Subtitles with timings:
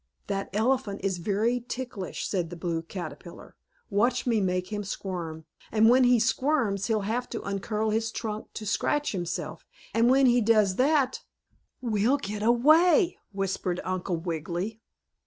[0.25, 3.55] "That elephant is very ticklish," said the Blue Caterpillar.
[3.91, 5.45] "Watch me make him squirm.
[5.71, 10.25] And when he squirms he'll have to uncurl his trunk to scratch himself, and when
[10.25, 11.21] he does that"
[11.93, 14.81] "We'll get away!" whispered Uncle Wiggily.